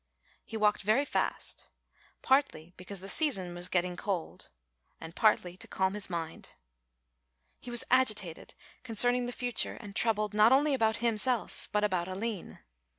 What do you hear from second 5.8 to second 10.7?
his mind. He was agitated concerning the future and troubled not